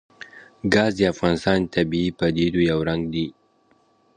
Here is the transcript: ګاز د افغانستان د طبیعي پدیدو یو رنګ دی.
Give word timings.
ګاز 0.73 0.91
د 0.97 1.01
افغانستان 1.13 1.57
د 1.63 1.71
طبیعي 1.75 2.09
پدیدو 2.19 2.59
یو 2.71 2.79
رنګ 2.89 3.01
دی. 3.13 3.27